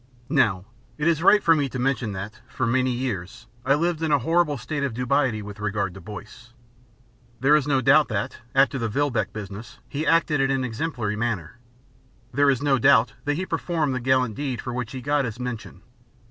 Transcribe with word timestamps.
Now, 0.29 0.65
it 0.97 1.07
is 1.07 1.21
right 1.21 1.43
for 1.43 1.53
me 1.53 1.69
to 1.69 1.77
mention 1.77 2.11
that, 2.13 2.41
for 2.47 2.65
many 2.65 2.89
years, 2.89 3.45
I 3.63 3.75
lived 3.75 4.01
in 4.01 4.11
a 4.11 4.17
horrible 4.17 4.57
state 4.57 4.83
of 4.83 4.95
dubiety 4.95 5.43
with 5.43 5.59
regard 5.59 5.93
to 5.93 6.01
Boyce. 6.01 6.53
There 7.39 7.55
is 7.55 7.67
no 7.67 7.81
doubt 7.81 8.07
that, 8.07 8.37
after 8.55 8.79
the 8.79 8.89
Vilboek 8.89 9.31
business, 9.31 9.77
he 9.87 10.07
acted 10.07 10.41
in 10.41 10.49
an 10.49 10.63
exemplary 10.63 11.15
manner; 11.15 11.59
there 12.33 12.49
is 12.49 12.63
no 12.63 12.79
doubt 12.79 13.13
that 13.25 13.35
he 13.35 13.45
performed 13.45 13.93
the 13.93 13.99
gallant 13.99 14.33
deed 14.33 14.59
for 14.59 14.73
which 14.73 14.91
he 14.91 15.01
got 15.01 15.23
his 15.23 15.39
mention. 15.39 15.83